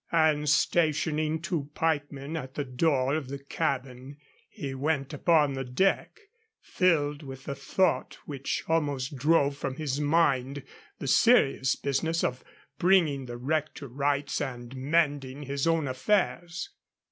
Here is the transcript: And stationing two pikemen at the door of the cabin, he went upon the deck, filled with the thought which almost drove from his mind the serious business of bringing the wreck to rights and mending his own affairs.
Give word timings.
And 0.11 0.49
stationing 0.49 1.41
two 1.43 1.69
pikemen 1.75 2.35
at 2.35 2.55
the 2.55 2.63
door 2.65 3.13
of 3.13 3.27
the 3.29 3.37
cabin, 3.37 4.17
he 4.49 4.73
went 4.73 5.13
upon 5.13 5.53
the 5.53 5.63
deck, 5.63 6.21
filled 6.59 7.21
with 7.21 7.43
the 7.43 7.53
thought 7.53 8.17
which 8.25 8.63
almost 8.67 9.15
drove 9.15 9.57
from 9.57 9.75
his 9.75 9.99
mind 10.01 10.63
the 10.97 11.05
serious 11.07 11.75
business 11.75 12.23
of 12.23 12.43
bringing 12.79 13.27
the 13.27 13.37
wreck 13.37 13.75
to 13.75 13.87
rights 13.87 14.41
and 14.41 14.75
mending 14.75 15.43
his 15.43 15.67
own 15.67 15.87
affairs. 15.87 16.69